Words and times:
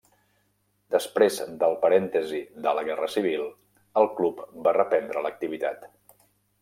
Després 0.93 1.35
del 1.63 1.75
parèntesi 1.83 2.39
de 2.67 2.73
la 2.77 2.85
Guerra 2.89 3.11
Civil 3.17 3.45
el 4.03 4.09
club 4.21 4.43
va 4.69 4.75
reprendre 4.79 5.25
l'activitat. 5.27 5.87